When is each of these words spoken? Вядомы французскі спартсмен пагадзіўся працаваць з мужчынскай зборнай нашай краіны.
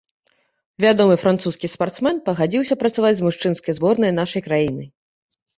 Вядомы 0.85 1.17
французскі 1.23 1.69
спартсмен 1.75 2.17
пагадзіўся 2.29 2.79
працаваць 2.85 3.15
з 3.21 3.27
мужчынскай 3.29 3.73
зборнай 3.81 4.11
нашай 4.23 4.41
краіны. 4.49 4.83